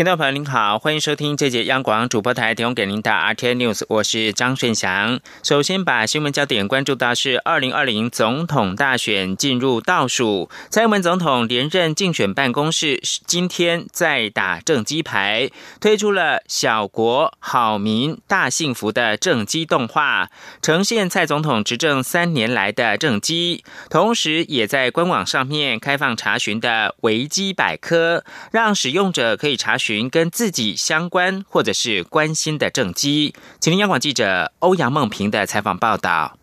[0.00, 5.20] 听众朋友您好，欢迎收听这节央广主播台提供给您的 RT News，我是张顺祥。
[5.42, 15.50] 首先把新闻焦点关注到是二零二零总统大选进入倒数，蔡英文总统连任竞选办公室今天在打政绩牌，
[15.82, 20.30] 推出了“小国好民大幸福”的政绩动画，
[20.62, 29.89] 呈现蔡总统执政三年来的政绩，同时也在官网上面开放查询的维基百科，让使用者可以查询。
[29.90, 36.36] 群跟自己相关或者是关心的政绩，请听央广记者欧阳梦平的采访报道。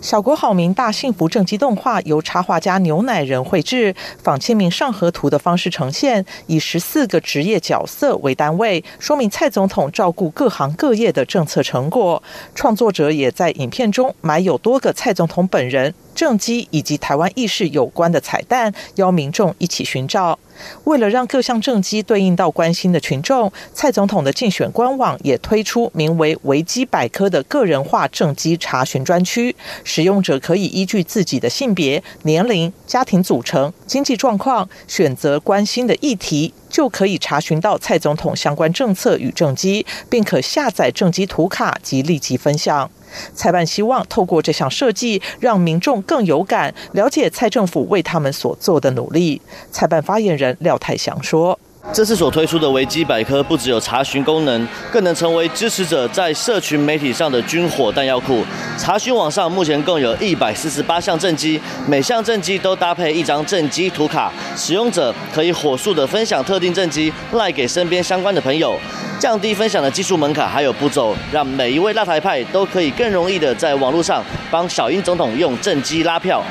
[0.00, 12.22] 小国好民大幸福正机动画由插画家牛奶人绘制，仿清明上河图的方式呈现，以十四个职业角色为单位，说明蔡总统照顾各行各业的政策成果。
[12.54, 15.92] 创作者也在影片中埋有多个蔡总统本人。
[16.22, 20.38] 政绩以及台湾意识有关的彩蛋，邀民众一起寻找。
[20.84, 42.88] 为了让各项政绩对应到关心的群众，蔡总统的竞选官网也推出名为“维基百科”的个人化政绩查询专区，使用者可以依据自己的性别、年龄、家庭组成、经济状况，选择关心的议题，就可以查询到蔡总统相关政策与政绩，并可下载政绩图卡及立即分享。
[43.34, 49.40] 蔡办希望透过这项设计，让民众更有感，了解蔡政府为他们所做的努力。
[49.70, 51.58] 蔡办发言人廖泰祥说。
[51.92, 58.44] 这次所推出的维基百科不只有查询功能，更能成为支持者在社群媒体上的军火弹药库。
[58.78, 68.78] 查询网上目前共有一百四十八项政绩，每项政绩都搭配一张政绩图卡，使用者可以火速的分享特定政绩，赖给身边相关的朋友，
[69.22, 74.20] 降低分享的技术门槛还有步骤，让每一位拉台派都可以更容易的在网络上
[74.50, 76.42] 帮小英总统用政绩拉票。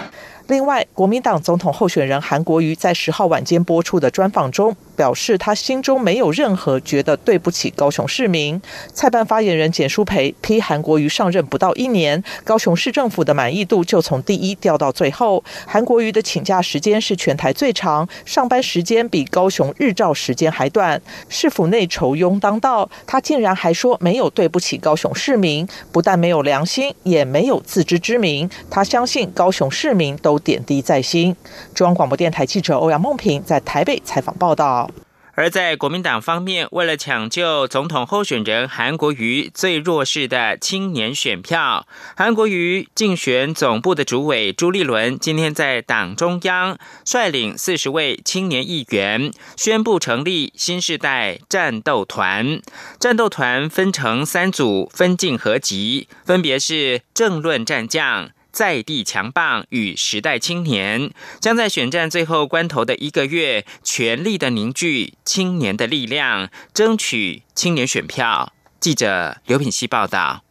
[0.48, 4.74] 另外，国民党总统候选人韩国瑜在十号晚间播出的专访中。
[4.96, 8.62] 表示他心中没有任何觉得对不起高雄市民。
[8.94, 15.44] 蔡办发言人简淑培批韩国瑜上任不到一年，高雄市政府的满意度就从第一掉到最后。
[15.66, 21.02] 韩国瑜的请假时间是全台最长，上班时间比高雄日照时间还短。
[21.30, 28.50] 市府内仇庸当道，他竟然还说没有对不起高雄市民，不但没有良心，也没有自知之明。
[28.70, 31.36] 他相信高雄市民都点滴在心。
[31.74, 34.91] 中央广播电台记者欧阳梦平在台北采访报道。
[35.34, 52.62] 而在国民党方面，为了抢救总统候选人韩国瑜最弱势的青年选票，韩国瑜竞选总部的主委朱立伦今天在党中央率领四十位青年议员，宣布成立新时代战斗团。
[53.00, 58.32] 战斗团分成三组，分进合集，分别是政论战将。
[58.52, 68.54] 在地强棒与时代青年将在选战最后关头的一个月，全力的凝聚青年的力量，争取青年选票。
[68.80, 70.44] 记者刘品希报道。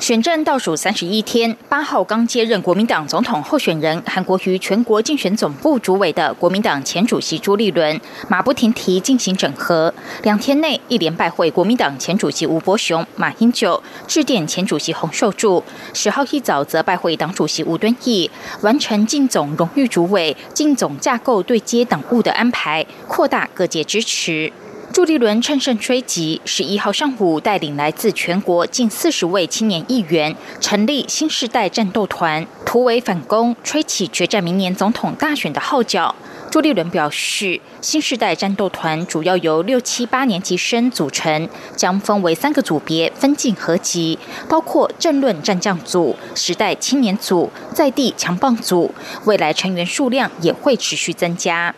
[0.00, 9.92] 选战倒数三十一天，八号刚接任国民党总统候选人韩国瑜全国竞选总部主委的国民党前主席朱立伦，马不停蹄进行整合。
[10.22, 15.64] 两天内一连拜会国民党前主席吴伯雄、马英九，致电前主席洪秀柱。
[15.92, 24.52] 十号一早则拜会党主席吴敦义，完成进总荣誉主委、进总架构对接党务的安排，扩大各界支持。
[24.92, 36.14] 朱立伦乘胜追击，十一号上午带领来自全国近四十位青年议员，成立新时代战斗团，突围反攻，吹起决战明年总统大选的号角。
[36.50, 44.18] 朱立伦表示，新时代战斗团主要由六七八年级生组成，将分为三个组别，分进合集，
[44.48, 48.92] 包括政论战将组、时代青年组、在地强棒组，
[49.26, 51.74] 未来成员数量也会持续增加。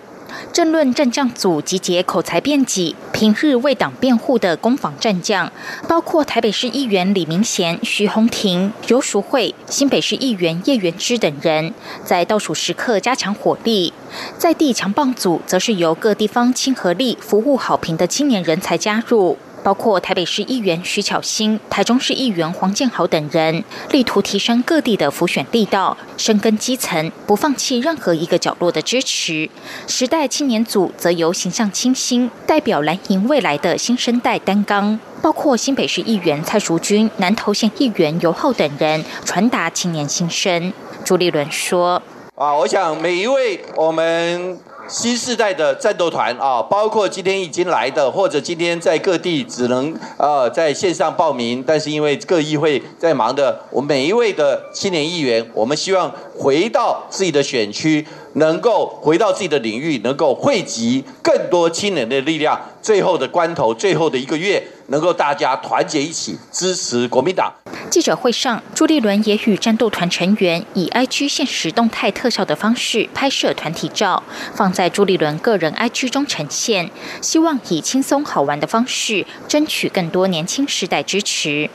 [0.52, 5.50] 政论战将组集结口才辩己、平日为党辩护的攻防战将，
[5.88, 11.72] 包括台北市议员李明贤、徐宏庭、游淑慧、新北市议员叶元之等人，
[12.04, 13.92] 在倒数时刻加强火力。
[14.36, 19.38] 在地强棒组则是由各地方亲和力、服务好评的青年人才加入。
[19.62, 29.48] 包括台北市议员徐巧芯、台中市议员黄建豪等人，力图提升各地的浮选力道，深耕基层，不放弃任何一个角落的支持。
[29.86, 40.72] 时代青年组则由形象清新、代表蓝营未来的新生代担纲，包括新北市议员蔡淑君、南投县议员尤厚等人，传达青年心声。
[41.04, 42.03] 朱立伦说
[42.36, 44.59] ：“啊，我想每一位我们。”
[44.91, 58.04] 新时代的战斗团啊，包括今天已经来的，或者今天在各地只能呃在线上报名，但是因为各议会在忙的，我们每一位的青年议员，我们希望回到自己的选区。
[58.34, 67.53] 能够回到自己的领域，能够汇集更多青年的力量，最后的关头，最后的一个月，能够大家团结一起支持国民党。
[67.91, 74.22] 记者会上，朱立伦也与战斗团成员以 IG 现实动态特效的方式拍摄团体照，
[74.54, 76.88] 放在朱立伦个人 IG 中呈现，
[77.21, 81.68] 希望以轻松好玩的方式争取更多年轻世代支持。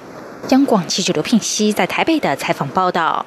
[0.49, 3.25] 央广记者刘聘熙在台北的采访报道。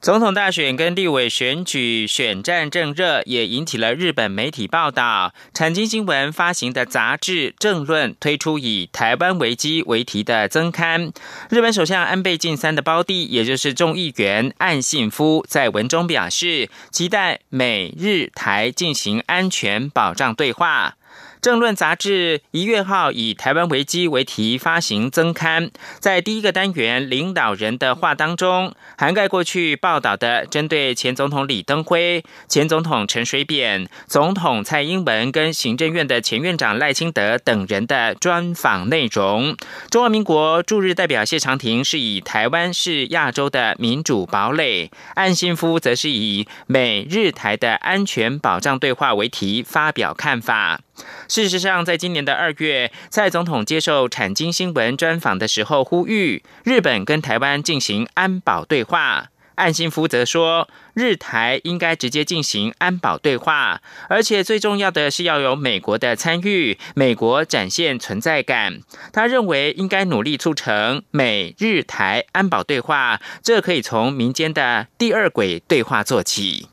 [0.00, 5.34] 总统大选跟立委选举选战正热，也引起了日本媒体报道。
[5.52, 11.12] 产经新闻发行的杂志《政论》推出以“台湾危机”为题的增刊。
[11.50, 20.94] 日本首相安倍晋三的胞弟，也就是众议员岸信夫，在文中表示，期待美日台进行安全保障对话。
[21.40, 25.70] 政论杂志一月号以台湾危机为题发行增刊，
[26.00, 39.56] 在第一个单元领导人的话当中，涵盖过去报道的针对前总统李登辉、前总统陈水扁、总统蔡英文跟行政院的前院长赖清德等人的专访内容。
[39.90, 50.80] 中华民国驻日代表谢长廷是以台湾是亚洲的民主堡垒，岸信夫则是以美日台的安全保障对话为题发表看法。
[51.28, 59.28] 事实上，在今年的二月，蔡总统接受产经新闻专访的时候，呼吁日本跟台湾进行安保对话。
[59.56, 68.78] 岸信夫则说，日台应该直接进行安保对话，而且最重要的是要有美国的参与，美国展现存在感。
[69.12, 76.68] 他认为应该努力促成美日台安保对话，这可以从民间的第二轨对话做起。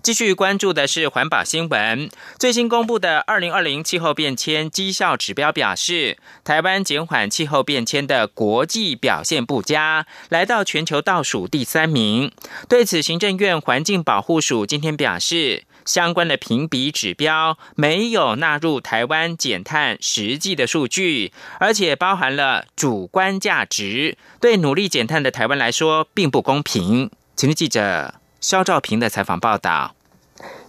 [0.00, 2.08] 继续关注的是环保新闻。
[2.38, 12.32] 最新公布的二零二零气候变迁绩效指标表示，台湾减缓气候变迁的国际表现不佳，来到全球倒数第三名。
[12.68, 27.10] 对此，行政院环境保护署今天表示，相关的评比指标没有纳入台湾减碳实际的数据，而且包含了主观价值，对努力减碳的台湾来说并不公平。
[27.36, 29.97] 请听记者肖兆平的采访报道。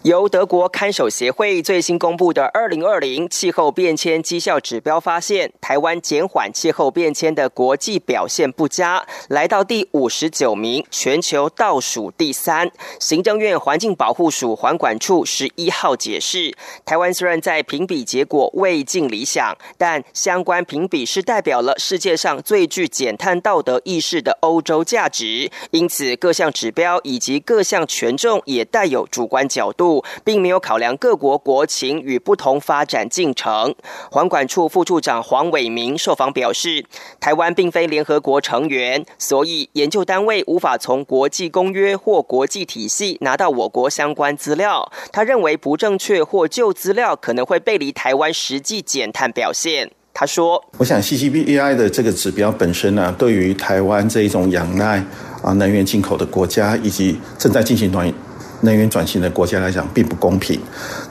[0.03, 12.71] 由德国看守协会最新公布的二零二零气候变迁绩效指标发现，台湾减缓气候变迁的国际表现不佳，来到第五十九名，全球倒数第三。
[12.97, 16.55] 行政院环境保护署环管处十一号解释，
[16.85, 29.88] 台湾虽然在评比结果未尽理想，但相关评比是代表了世界上最具减碳道德意识的欧洲价值，因此各项指标以及各项权重也带有主观角度。
[30.23, 33.73] 并没有考量各国国情与不同发展进程。
[34.11, 36.85] 环管处副处长黄伟明受访表示，
[37.19, 44.91] 台湾并非联合国成员，所以研究单位无法从国际公约或国际体系拿到我国相关资料。
[45.11, 49.91] 他认为不正确或旧资料可能会背离台湾实际减碳表现。
[50.11, 55.01] 他说：“我想 C C B E I 的这个指标本身呢，对于台湾这一种仰赖
[55.41, 58.11] 啊能源进口的国家，以及正在进行短。”
[58.61, 60.59] 能源转型的国家来讲并不公平。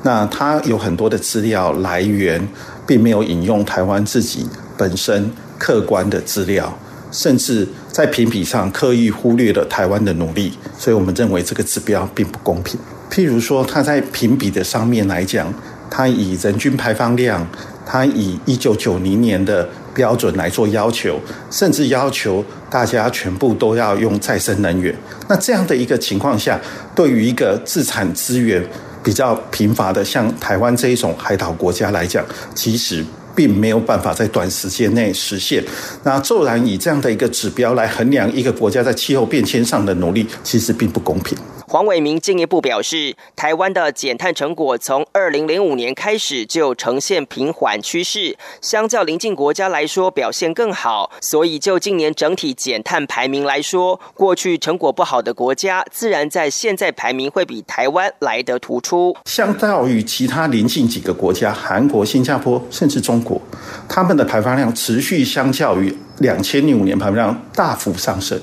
[0.03, 2.47] 那它有很多的资料来源，
[2.87, 4.47] 并没有引用台湾自己
[4.77, 6.79] 本身客观的资料，
[7.11, 10.53] 甚至在评比上刻意忽略了台湾的努力。
[10.79, 12.79] 所以我们认为这个指标并不公平。
[13.11, 15.53] 譬如说，它在评比的上面来讲，
[15.91, 17.47] 它以人均排放量，
[17.87, 21.19] 它以一九九零年的标准来做要求，
[21.51, 22.45] 甚至要求。
[22.71, 24.95] 大家全部都要用再生能源，
[25.29, 26.61] 那这样的一个情况下，
[26.95, 28.63] 对于一个自产资源
[29.03, 35.65] 比较贫乏的像台湾这一种海岛国家来讲，其实并没有办法在短时间内实现。
[36.03, 41.37] 那骤然以这样的一个指标来衡量一个国家在气候变迁上的努力，其实并不公平。
[41.71, 51.11] 黄伟明进一步表示，台湾的减碳成果从二零零五年开始就呈现平缓趋势，相较邻近国家来说表现更好。
[51.21, 59.15] 所以就今年整体减碳排名来说，过去成果不好的国家，自然在现在排名会比台湾来得突出。
[59.27, 63.39] 相较于其他邻近几个国家，韩国、新加坡甚至中国，
[63.87, 68.41] 他们的排放量持续相较于两千零五年排放量大幅上升。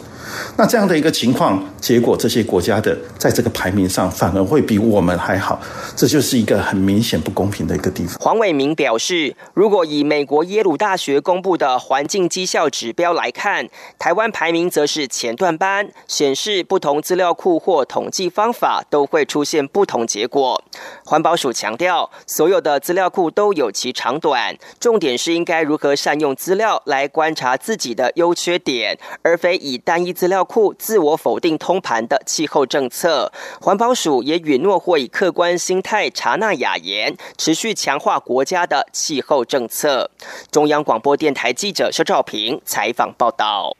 [0.57, 5.59] 那这样的一个情况，结果这些国家的在这个排名上反而会比我们还好，
[5.95, 8.17] 这就是一个很明显不公平的一个地方。
[8.19, 13.67] 黄伟明表示，如果以美国耶鲁大学公布的环境绩效指标来看，
[13.99, 20.63] 台湾排名则是前段班，显示不同资料库或统计方法都会出现不同结果。
[21.03, 33.31] 环保署强调，所有的资料库都有其长短，重点是应该如何善用资料来观察自己的优缺点，而非以单一资料库自我否定通盘的气候政策。
[33.61, 40.09] 环保署也允诺会以客观心态查纳雅言，持续强化国家的气候政策。
[40.49, 43.75] 中央广播电台记者肖兆平采访报道。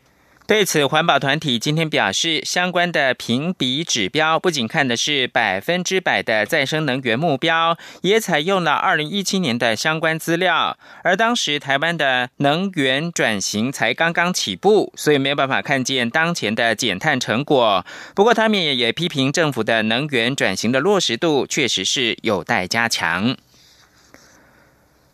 [0.48, 10.78] 对此，环保团体今天表示，相关的评比指标不仅看的是百分之百的再生能源目标，也采用了二零一七年的相关资料。
[11.04, 17.84] 而当时台湾的能源转型才刚刚起步，所以没有办法看见当前的减碳成果。
[18.14, 23.36] 不过，他们也批评政府的能源转型的落实度确实是有待加强。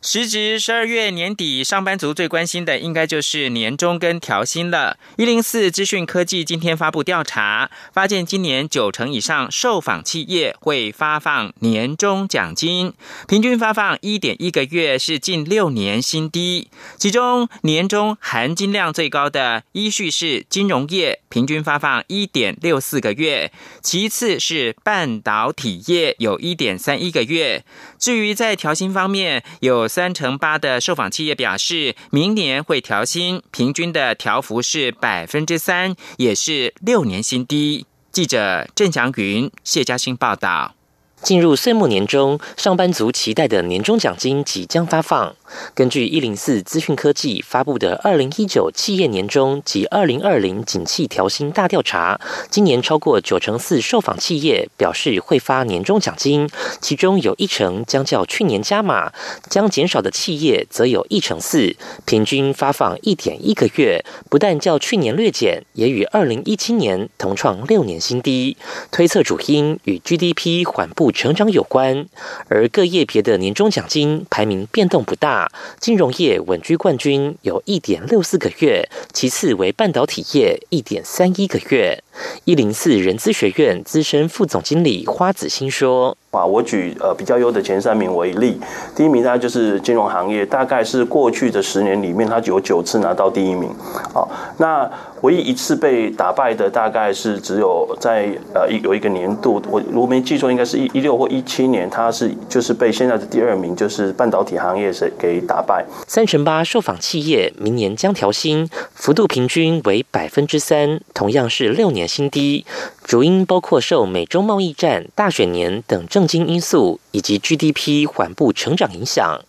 [0.03, 4.97] 时值十二月年底，上班族最关心的应该就是年终跟调薪了。
[5.15, 12.93] 一零四资讯科技今天发布调查，发现今年九成以上受访企业会发放年终奖金，
[13.27, 16.69] 平均发放一点一个月，是近六年新低。
[16.97, 23.51] 其中年终含金量最高的依序是金融业，平均发放一点六四个月；
[23.83, 27.63] 其次是半导体业，有一点三一个月。
[27.99, 37.85] 至于在调薪方面，有三成八的受访企业表示，明年会调薪，平均的调幅是百分之三，也是六年新低。
[38.09, 40.80] 记者郑祥云、谢嘉欣报道。
[41.23, 45.35] 进入岁末年终，上班族期待的年终奖金即将发放。
[45.75, 56.49] 根据一零四资讯科技发布的二零一九企业年终及二零二零景气调薪大调查，今年超过九成四受访企业表示会发年终奖金，
[56.79, 59.11] 其中有一成将较去年加码，
[59.49, 61.75] 将减少的企业则有一成四，
[62.05, 68.55] 平均发放一点一个月，不但较去年略减，也与二零一七年同创六年新低。
[68.89, 72.07] 推测主因与 GDP 缓步成长有关，
[72.47, 75.51] 而各业别的年终奖金排名变动不大。
[75.79, 82.03] 金融业稳居冠军，有一点六四个月；其次为半导体业，一点三一个月。
[82.45, 86.17] 一零四人资学院资深副总经理花子欣说。
[86.31, 88.57] 啊，我举呃比较优的前三名为例，
[88.95, 93.69] 第一名大概就是金融行业，大概是过去的十年里面，它有九次拿到第一名。
[94.13, 94.89] 好，那
[95.23, 105.85] 唯一一次被打败的，大概是只有在呃一有一个年度，我如果没记错，应该是一一六或一七年，它是就是被现在的第二名，就是半导体行业是给打败。
[106.07, 112.65] 三成八受访企业明年将调薪，幅度平均为百分之三，同样是六年年新低。
[113.03, 119.41] 主因包括受美洲贸易战、大选年等政经因素，以及 GDP 缓步成长影响。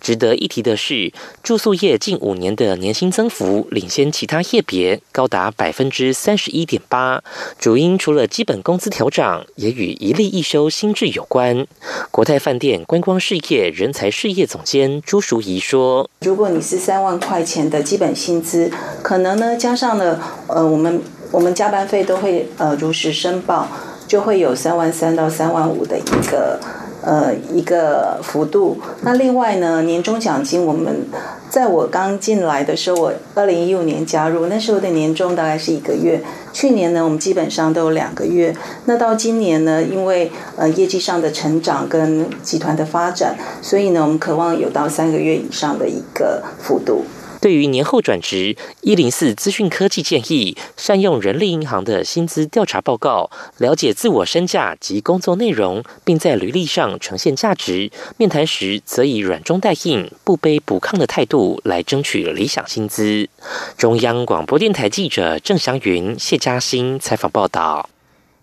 [0.00, 1.12] 值得一提的是，
[1.42, 7.22] 住宿业近五年的年薪增幅领先其他业别，高达百分之三十一点八。
[7.58, 11.66] 主因除了基本工资调涨，也与一例一休新制有关。
[12.10, 18.70] 国泰饭店观光事业人才事业总监朱淑仪说：“如果你是三万块钱的基本薪资，
[19.02, 23.68] 可能呢加上了呃我们。”我们加班费都会呃如实申报，
[24.06, 26.58] 就会有三万三到三万五的一个
[27.02, 28.78] 呃一个幅度。
[29.02, 31.06] 那另外呢，年终奖金，我们
[31.50, 36.22] 在我刚进来的时候，我二零一五年加入，那时候的年终大概是一个月。
[36.52, 38.56] 去年呢，我们基本上都有两个月。
[38.86, 47.04] 那到今年呢，因为呃业绩上的成长跟集团的发展，所以呢，我们渴望有到三个月以上的一个幅度。
[47.40, 57.90] 对于年后转职，一零四资讯科技建议善用人力银行的薪资调查报告，了解自我身价及工作内容，并在履历上呈现价值。
[58.16, 63.28] 面谈时则以软中带硬、不卑不亢的态度来争取理想薪资。
[63.76, 67.88] 中央广播电台记者郑祥云、谢嘉欣采访报道。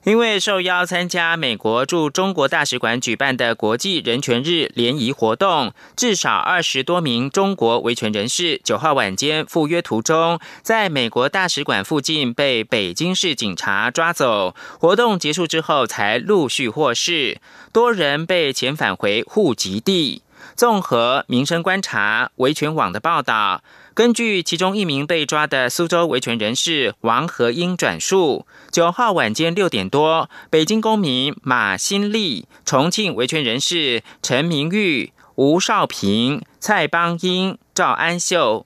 [0.06, 14.56] 因为受邀参加美国驻中国大使馆举办的国际人权日联谊活动，至少二十多名中国维权人士九号晚间赴约途中，在美国大使馆附近被北京市警察抓走。
[14.80, 17.42] 活动结束之后，才陆续获释，
[17.74, 20.22] 多人被遣返回户籍地。
[20.56, 23.64] 综合民生观察维权网的报道。
[23.96, 38.66] 根据其中一名被抓的苏州维权人士王和英转述，九号晚间六点多，北京公民马新立、重庆维权人士陈明玉、吴少平、蔡邦英、赵安秀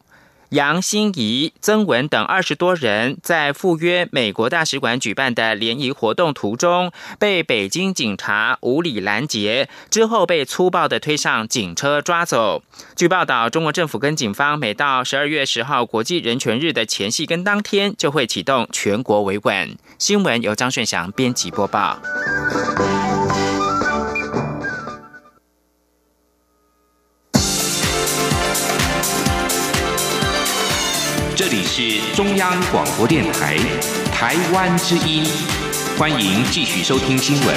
[0.50, 12.64] 杨欣怡、曾文等二十多人在赴约美国大使馆举办的联谊活动途中，被北京警察无理拦截，之后被粗暴的推上警车抓走。
[12.96, 19.78] 据报道，中国政府跟警方每到十二月十号国际人权日的前夕跟当天，就会启动全国维稳。
[20.00, 22.00] 新闻由张顺祥编辑播报。
[31.82, 33.56] 是中央广播电台
[34.12, 35.24] 台湾之音，
[35.98, 37.56] 欢迎继续收听新闻。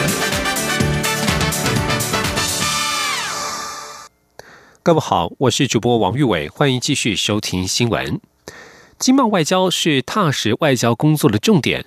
[4.80, 8.20] 各位好，我是主播王玉伟，欢迎继续收听新闻。
[8.96, 11.84] 经贸外交是踏实外交工作的重点。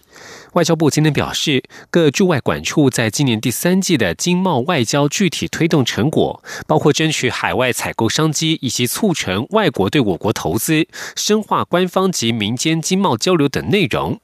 [0.56, 14.18] 外交部今天表示，各驻外管处在今年第三季的经贸外交具体推动成果，包括争取海外采购商机，以及促成外国对我国投资、深化官方及民间经贸交流等内容。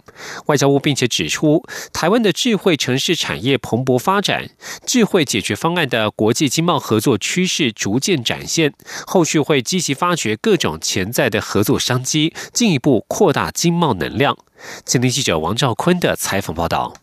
[0.46, 4.50] 外交部并且指出，台湾的智慧城市产业蓬勃发展，
[4.86, 8.74] 智慧解决方案的国际经贸合作趋势逐渐展现，
[9.06, 14.38] 后续会积极发掘各种潜在的合作商机，进一步扩大经贸能量。
[14.86, 16.94] 今天记者王兆坤的采访报道：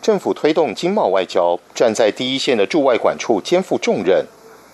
[0.00, 4.26] 政府推动经贸外交，站在第一线的驻外管处肩负重任。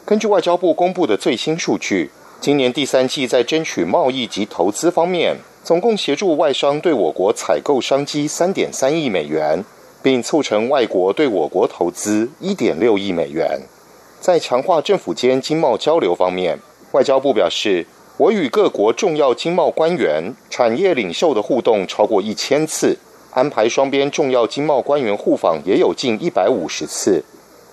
[0.05, 9.65] 根据外交部公布的最新数据，今年第三季在争取贸易及投资方面，总共协助外商对我国采购商机三点三亿美元，
[10.03, 13.61] 并促成外国对我国投资一点六亿美元。
[14.21, 16.59] 在强化政府间经贸交流方面，
[16.93, 17.87] 外交部表示。
[18.19, 22.99] 我与各国重要经贸官员、产业领袖的互动超过一千次，
[23.31, 27.25] 安排双边重要经贸官员互访也有近一百五十次。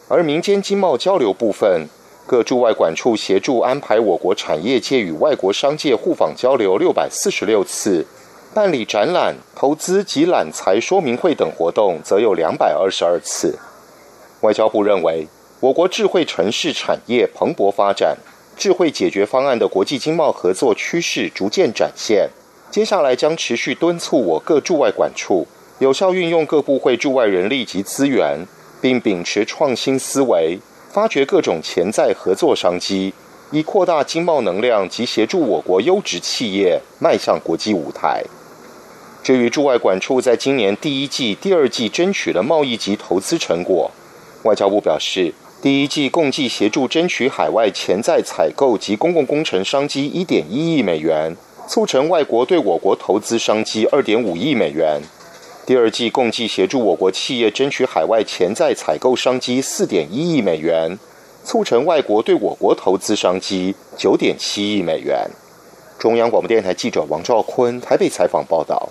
[0.08, 1.88] 而民间经贸交流部分，
[2.28, 8.06] 各驻外管处协助安排我国产业界与外国商界互访交流六百四十六次，
[8.54, 13.58] 办理展览、投资及揽才说明会等活动则有两百二十二次。
[14.42, 15.28] 外交部认为，
[15.60, 18.16] 我国智慧城市产业蓬勃发展。
[18.58, 22.30] 智慧解决方案的国际经贸合作趋势逐渐展现，
[22.72, 25.46] 接下来将持续敦促我各驻外管处
[25.80, 28.48] 有效运用各部会驻外人力及资源，
[28.82, 30.58] 并秉持创新思维，
[30.90, 33.14] 发掘各种潜在合作商机，
[33.52, 38.24] 以扩大经贸能量及协助我国优质企业迈向国际舞台。
[39.22, 43.92] 至于驻外管处在今年第一季、第二季争取的贸易及投资成果，
[44.44, 45.34] 外交部表示。
[45.66, 51.36] 第一季共计协助争取海外潜在采购及公共工程商机一点一亿美元，
[51.68, 55.02] 促成外国对我国投资商机二点五亿美元。
[55.66, 61.00] 第二季共计协助我国企业争取海外潜在采购商机四点一亿美元，
[61.44, 65.28] 促成外国对我国投资商机九点七亿美元。
[65.98, 68.90] 中央广播电台记者王兆坤台北采访报道。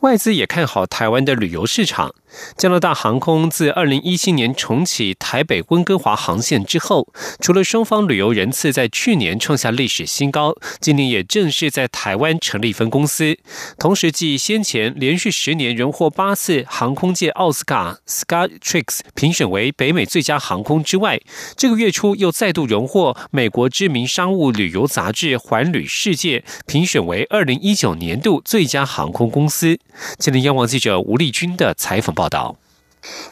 [0.00, 2.12] 外资也看好台湾的旅游市场。
[2.56, 7.06] 加拿大航空自二零一七年重启台北温哥华航线之后，
[7.40, 13.36] 除了双方旅游人次在去年创下历史新高，今年也正式在台湾成立分公司。
[13.78, 21.20] 同时，继先前连续十年荣获八次航空界奥斯卡 （Skytrax） 评选为北美最佳航空之外，
[21.56, 29.78] 这个月初又再度荣获美国知名商务旅游杂志《环旅世界》评选为二零一九年度最佳航空公司。
[30.18, 32.21] 今天，央广记者吴丽君的采访报。
[32.22, 32.54] 报道。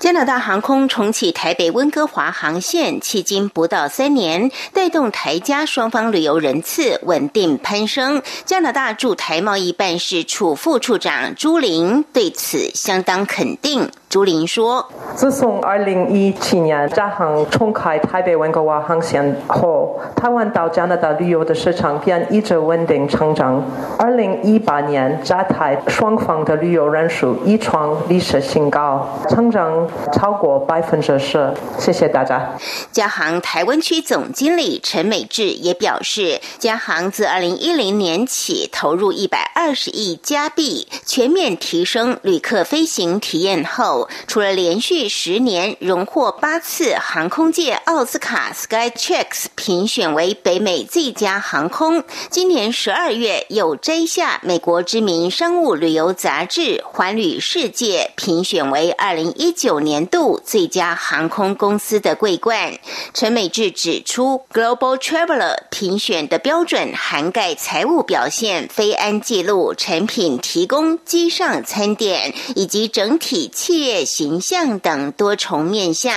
[0.01, 8.21] 加拿大航空重启台北温哥华航线，迄今不到三年，带动台加双方旅游人次稳定攀升。
[8.45, 13.89] 加拿大驻台贸易办事处副处长朱玲对此相当肯定。
[14.11, 23.65] 朱林说：“自从二零一七年加航重开台北温哥华航线后，台湾到加拿大旅游的市场便一直稳定成长。
[23.97, 32.51] 二零一八年，加台双方的旅游人数已创历史新高，成长。”超过百分之十，谢谢大家。
[32.91, 59.55] 嘉航台湾区总经理陈美智也表示，嘉航自二零一零年起投入一百二十亿加币，全面提升旅客飞行体验后，除了连续十年荣获八次航空界奥斯卡 Skytrax 评选为北美最佳航空，今年十二月又摘下美国知名商务旅游杂志《环旅世界》评选为二零一。
[59.61, 62.79] 九年度最佳航空公司的桂冠，
[63.13, 76.13] 陈美智指出，Global Traveler 评选的标准涵盖财务表现、飞安记录、产品提供、机上餐点以及整体企业形象等多重面向。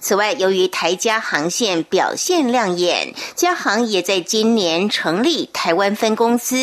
[0.00, 6.56] 此外，由于台加航线表现亮眼，加航也在今年成立台湾分公司，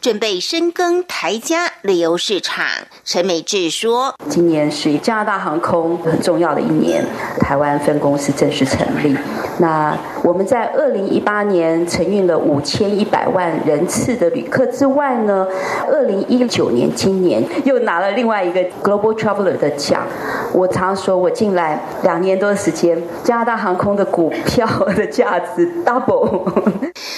[0.00, 2.64] 准备深耕台加旅游市场。
[3.04, 7.04] 陈美智说：“今年是加拿大航空很重要的一年，
[7.40, 9.16] 台湾分公司正式成立。
[9.60, 15.46] 那我们在二零一八年承运了五千一百万人次的旅客之外呢，
[15.90, 20.06] 二零一九年今年又拿了另外一个 Global Traveler 的奖。
[20.52, 26.50] 我常说，我进来两年多的时间，加拿大航空的股票的价值 double。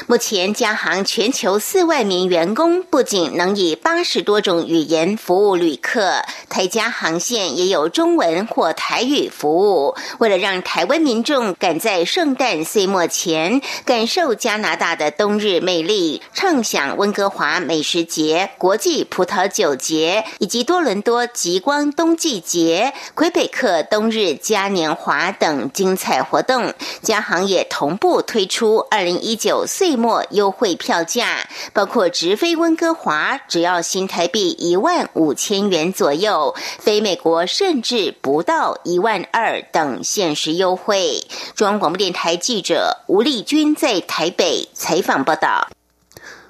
[0.07, 9.95] 目前，加航全球四万名员工不仅能以八十多种语言服务旅客，台加航线也有中文或台语服务。
[10.18, 22.92] 为了让台湾民众赶在圣诞岁末前感受加拿大的冬日魅力，畅享温哥华美食节、国际葡萄酒节以及多伦多极光冬季节、
[23.23, 29.95] 魁北克冬日嘉年华等精彩活动，加航也同步推出二零一九岁。
[29.95, 41.25] 末优惠票价包括直飞温哥华只要新台币一万五千元左右，飞美国甚至不到一万二等限时优惠。
[41.55, 45.69] 中央广播电台记者吴丽君在台北采访报道。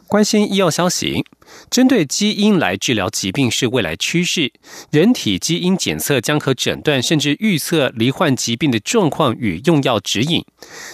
[0.08, 1.26] 关心医药消息。
[1.72, 4.52] 针对基因来治疗疾病是未来趋势，
[4.90, 10.44] 人体基因检测将可诊断甚至预测罹患疾病的状况与用药指引。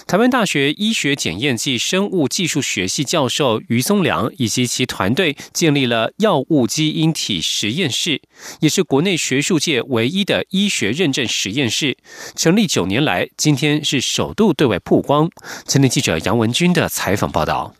[0.07, 8.21] 台湾大学医学检验暨生物技术学系教授于松良以及其团队建立了药物基因体实验室，
[8.61, 11.97] 也是国内学术界唯一的医学认证实验室。
[12.37, 15.29] 成立九年来，今天是首度对外曝光。
[15.67, 17.75] 前天记者杨文军的采访报道。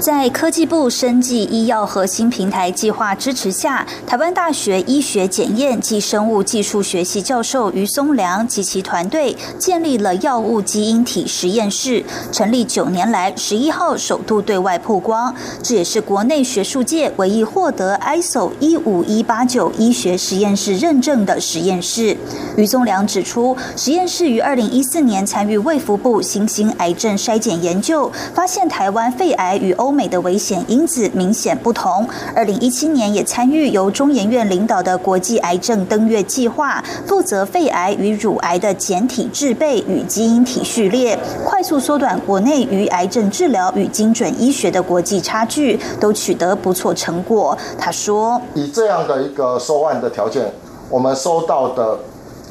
[0.00, 12.04] 在科技部生技医药核心平台计划支持下，台湾大学医学检验暨生物技术学系教授于松良及其团队建立了药物基因体实验室。
[12.30, 22.16] 成立九年来，十一号首度对外曝光，这也是国内学术界唯一获得 ISO 一五一八九医学实验室认证的实验室。
[22.56, 29.56] 于松良指出，实验室于二零一四年参与卫福部新型癌症筛检研究，发现台湾肺癌。
[29.56, 32.04] 与欧欧美的危险因子明显不同。
[32.34, 47.56] 二零一七年也参与由中研院领导的国际癌症登月计划，负责肺癌与乳癌的简体制备与基因体序列，快速缩短国内与癌症治疗与精准医学的国际差距，都取得不错成果。
[47.78, 50.52] 他说：“以这样的一个收案的条件，
[50.90, 51.98] 我们收到的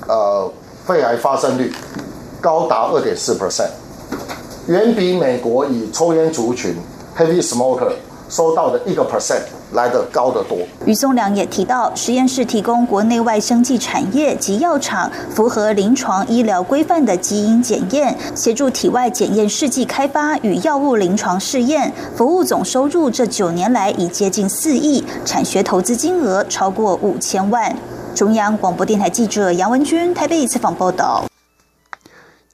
[0.08, 0.50] 呃
[0.86, 1.74] 肺癌发生率
[2.39, 3.71] 高达二点四 percent，
[4.67, 6.74] 远比美国以抽烟族群。”
[7.17, 7.93] Heavy smoker
[8.28, 10.58] 收到的一个 percent 来的高得多。
[10.86, 27.73] 于松良也提到，实验室提供国内外生技产业及药厂符合临床医疗规范的基因检验，协助体外检验试剂开发与药物临床试验，服务总收入这九年来已接近四亿，产学投资金额超过五千万。
[28.13, 31.23] 中央广播电台记者杨文君台北采访报道。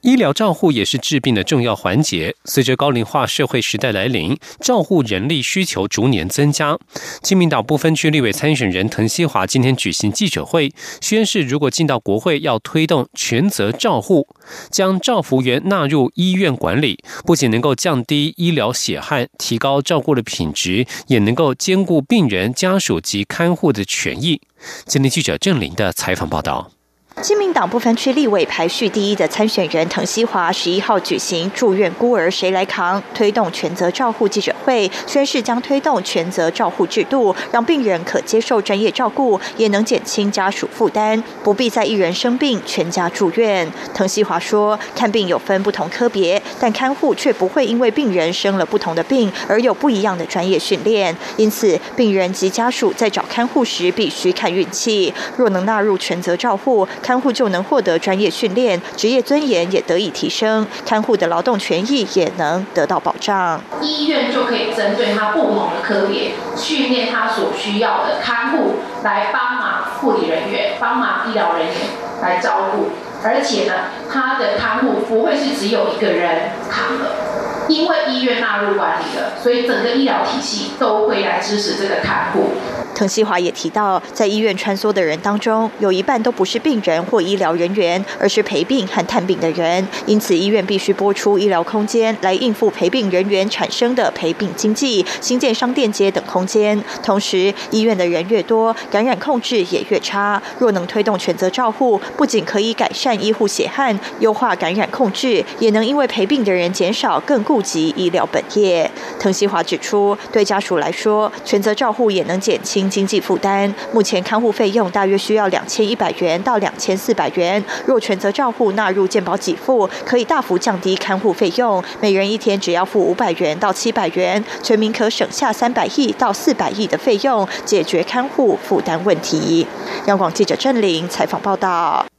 [0.02, 2.34] 医疗照护也是治病的重要环节。
[2.44, 6.76] 随着高龄化社会时代来临，照护人力需求逐年增加。
[7.22, 14.26] 亲民岛不分区立委参选人滕西华今天举行记者会，宣誓如果进到国会，要推动全责照护，
[14.72, 24.40] 将照护员纳入医院管理，不仅能够降低医疗血汗，提高照顾的品质，也能够兼顾病人家属及看护的权益。
[24.84, 26.72] 今天记者郑林的采访报道。
[27.20, 43.70] 新民党不分区立委排序第一的参选人滕西华十一号举行住院孤儿谁来扛推动全责照护记者会，宣誓将推动全责照护制度，让病人可接受专业照顾，也能减轻家属负担，不必在一人生病全家住院。
[43.94, 55.12] 滕西华说，看病有分不同科别，但看护却不会因为病人生了不同的病而有不一样的专业训练，因此病人及家属在找看护时必须看运气。
[55.36, 56.88] 若能纳入全责照护。
[57.02, 63.60] 看护就能获得专业训练，职业尊严也得以提升，看护的劳动权益也能得到保障。
[63.80, 71.74] 医院就可以针对他不同的科别，训练他所需要的看护，来帮忙护理人员、帮忙医疗人员
[72.22, 72.90] 来照顾。
[73.24, 73.74] 而且呢，
[74.10, 77.31] 他的看护不会是只有一个人扛的，
[77.72, 82.50] 因为医院纳入管理了，所以整个医疗体系都会来支持这个看护。
[82.94, 89.84] 滕西华也提到，在医院穿梭的人当中，有一半都不是病人或医疗人员，而是陪病和探病的人。
[90.04, 96.78] 因此，医院必须拨出医疗空间来应付陪病人员产生的陪病经济、新建商店街等空间。
[97.02, 100.40] 同时，医院的人越多，感染控制也越差。
[100.58, 108.90] 若能推动全责照护，不仅可以改善医护血汗、优化感染控制，也能因为陪病的人减少，更顾及医疗本业。
[109.18, 112.88] 滕西华指出，对家属来说，全责照护也能减轻。
[112.90, 117.64] 经济负担，目前看护费用大约需要两千一百元到两千四百元。
[117.86, 129.66] 若全责照护纳入健保给付，可以大幅降低看护费用，每人一天只要付五百元到七百元，全民可省下三百亿到四百亿的费用，解决看护负担问题。
[130.06, 132.11] 央广记者郑玲采访报道。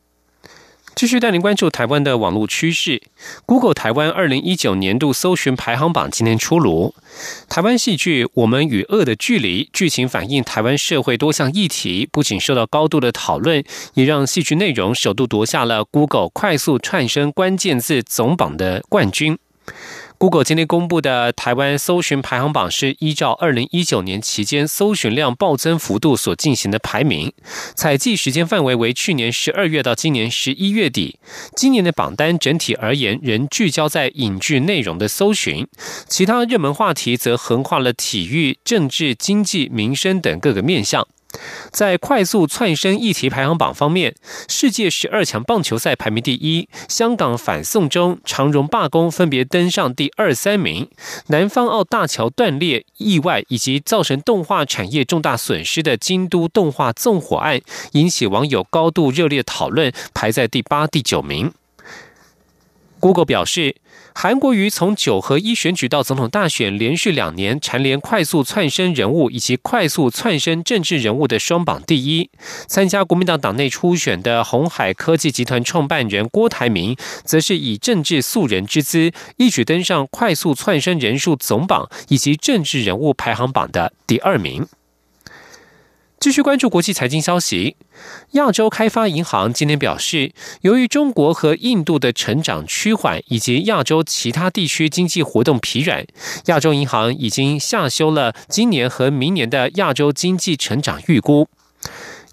[0.96, 3.02] 继续带您关注台湾的网络趋势。
[3.46, 6.94] Google 台湾二零一九年度搜寻排行榜今天出炉。
[7.50, 13.64] 台湾戏剧《我们与恶的距离》剧情反映台湾社会多项议题，不仅受到高度的讨论，
[13.96, 19.38] 也让戏剧内容首度夺下了 Google 快速串升关键字总榜的冠军。
[20.24, 27.34] Google 今天公布的台湾搜寻排行榜是依照二零一九年期间搜寻量暴增幅度所进行的排名，
[27.76, 31.20] 采集时间范围为去年十二月到今年十一月底。
[31.58, 35.68] 今年的榜单整体而言仍聚焦在影剧内容的搜寻，
[36.08, 41.06] 其他热门话题则横跨了体育、政治、经济、民生等各个面向。
[41.72, 44.16] 在快速窜升议题排行榜方面，
[44.48, 50.90] 世界十二强棒球赛排名第一，香港反送中、长荣罢工分别登上第二三名，
[51.28, 57.62] 南方澳大桥断裂意外以及造成动画产业重大损失的京都动画纵火案，
[57.94, 61.52] 引起网友高度热烈讨论，排在第八、第九名。
[63.00, 63.76] Google 表示。
[64.16, 72.30] 韩国瑜从九合一选举到总统大选，连续两年蝉联快速窜升人物以及快速窜升政治人物的双榜第一。
[72.68, 76.96] 参加国民党党内初选的红海科技集团创办人郭台铭，
[77.26, 84.68] 则是以政治素人之姿，一举登上快速窜升人数总榜以及政治人物排行榜的第二名。
[86.24, 87.76] 继续关注国际财经消息。
[88.32, 90.32] 亚洲开发银行今天表示，
[90.62, 96.06] 由于中国和印度的成长趋缓，以及亚洲其他地区经济活动疲软，
[96.46, 101.50] 亚洲银行已经下修了今年和明年的亚洲经济成长预估。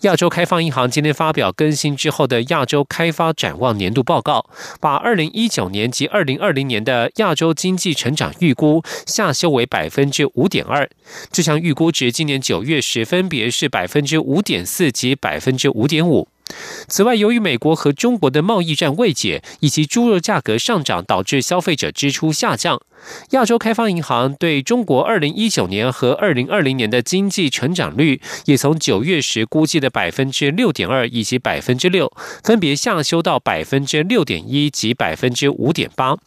[0.03, 4.49] 亚洲开发银行今天发表更新之后的亚洲开发展望年度报告，
[4.81, 10.89] 把二零一九年及二零二零年的亚洲经济成长预估下修为百分之五点二。
[11.31, 16.29] 这项预估值今年九月时分别是百分之五点四及百分之五点五。
[16.89, 22.81] 此外，由于美国和中国的贸易战未解，以及猪肉价格上涨，导致消费者支出下降。
[23.31, 32.13] 亚洲开发银行对中国二零一九年和二零二零年的经济成长率，也从九月时估计的百分之六点二以及百分之六，
[32.45, 36.19] 分别下修到百分之六点一及百分之五点八。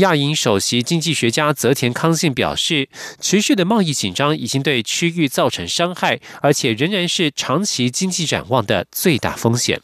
[0.00, 2.88] 亚银首席经济学家泽田康信表示，
[3.20, 9.80] 持续的贸易紧张已经对区域造成伤害，而且仍然是长期经济展望的最大风险。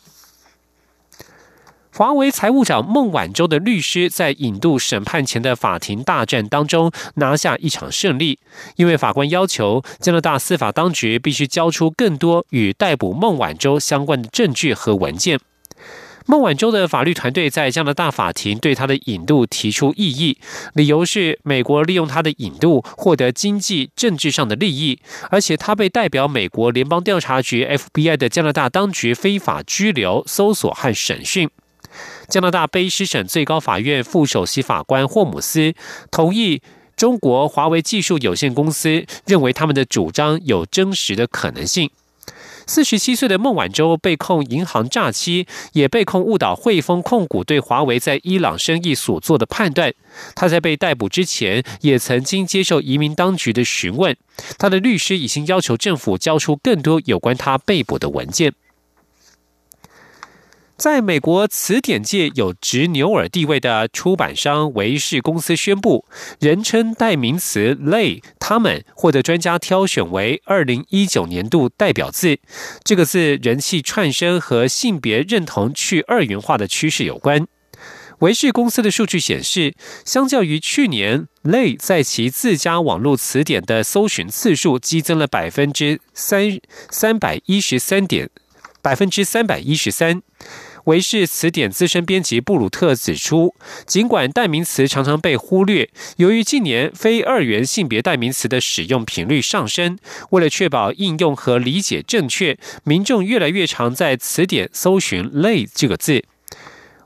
[1.93, 8.39] 华为财务长孟晚舟的律师在引渡审判前的法庭大战当中拿下一场胜利，
[8.77, 15.41] 因为法官要求加拿大司法当局必须交出更多与逮捕孟晚舟相关的证据和文件。
[16.29, 20.39] 孟晚舟的法律团队在加拿大法庭对他的引渡提出异议，
[20.75, 24.99] 理由是美国利用他的引渡获得经济、政治上的利益，
[25.31, 31.49] 而且他被代表美国联邦调查局 （FBI） 的加拿大当局非法拘留、搜索和审讯。
[32.29, 35.75] 加拿大卑诗省最高法院副首席法官霍姆斯
[36.11, 36.61] 同意
[36.97, 41.89] 中国华为技术有限公司认为他们的主张有真实的可能性。
[42.67, 49.95] 四十七岁的孟晚舟被控银行诈欺，也被控误导汇丰控股对华为在伊朗生意所做的判断。
[50.35, 54.17] 他在被逮捕之前，也曾经接受移民当局的询问。
[54.59, 58.53] 他的律师已经要求政府交出更多有关他被捕的文件。
[60.77, 66.05] 在美国词典界有直牛耳地位的出版商维氏公司宣布，
[66.39, 72.39] 人称代名词 “lay” 他们获得专家挑选为二零一九年度代表字。
[72.85, 77.47] 这个字人气串升和性别认同去二元化的趋势有关。
[78.19, 86.59] 维氏公司的数据显示，相较于去年，“lay” 在其自家网络词典的搜寻次数激增了百分之三
[86.91, 88.29] 三百一十三点
[88.83, 90.21] 百分之三百一十三。
[90.87, 99.99] 维氏词典资深编辑布鲁特指出，尽管代名词常常被忽略，由于近年非二元性别代名词的使用频率上升，
[100.31, 106.23] 为了确保应用和理解正确，民众越来越常在词典搜寻“类”这个字。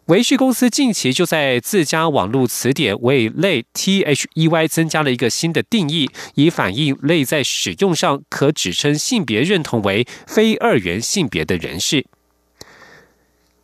[0.06, 12.04] 维氏公司近期就在自家网络词典为“类 ”（T H E Y） 增加了一个新的定义，以反映“类”在使用上可指称性别认同为非二元性别的人士。